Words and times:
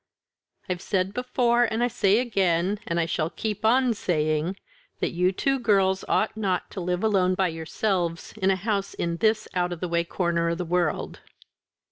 "I've 0.67 0.81
said 0.81 1.13
before, 1.13 1.65
and 1.65 1.83
I 1.83 1.87
say 1.87 2.17
again, 2.17 2.79
and 2.87 2.99
I 2.99 3.05
shall 3.05 3.29
keep 3.29 3.63
on 3.63 3.93
saying, 3.93 4.55
that 4.99 5.11
you 5.11 5.31
two 5.31 5.59
girls 5.59 6.03
ought 6.07 6.35
not 6.35 6.71
to 6.71 6.81
live 6.81 7.03
alone 7.03 7.35
by 7.35 7.49
yourselves 7.49 8.33
in 8.37 8.49
a 8.49 8.55
house 8.55 8.95
in 8.95 9.17
this 9.17 9.47
out 9.53 9.71
of 9.71 9.79
the 9.79 9.87
way 9.87 10.03
corner 10.03 10.49
of 10.49 10.57
the 10.57 10.65
world." 10.65 11.19